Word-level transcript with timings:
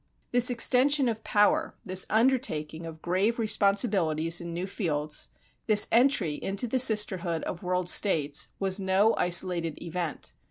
This 0.31 0.49
extension 0.49 1.07
of 1.07 1.23
power, 1.23 1.75
this 1.85 2.07
undertaking 2.09 2.87
of 2.87 3.03
grave 3.03 3.37
responsibilities 3.37 4.41
in 4.41 4.51
new 4.51 4.65
fields, 4.65 5.27
this 5.67 5.87
entry 5.91 6.41
into 6.43 6.65
the 6.67 6.79
sisterhood 6.79 7.43
of 7.43 7.61
world 7.61 7.87
states, 7.87 8.47
was 8.57 8.79
no 8.79 9.13
isolated 9.17 9.77
event. 9.79 10.33